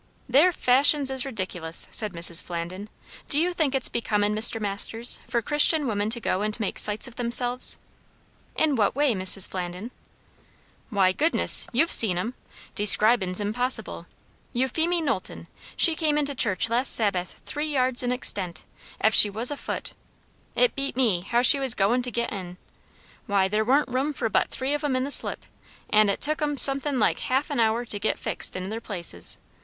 [0.27, 2.41] "Their fashions is ridiculous!" said Mrs.
[2.41, 2.89] Flandin.
[3.29, 4.59] "Do you think it's becomin', Mr.
[4.59, 7.77] Masters, for Christian women to go and make sights of themselves?"
[8.55, 9.47] "In what way, Mrs.
[9.47, 9.91] Flandin?"
[10.89, 11.67] "Why, goodness!
[11.71, 12.33] you've seen 'em.
[12.73, 14.07] Describin's impossible.
[14.53, 15.45] Euphemie Knowlton,
[15.77, 18.63] she came into church last Sabbath three yards in extent,
[18.99, 19.93] ef she was a foot.
[20.55, 22.57] It beat me, how she was goin' to get in.
[23.27, 25.45] Why, there warn't room for but three of 'em in the slip,
[25.91, 29.37] and it took 'em somethin' like half an hour to get fixed in their places.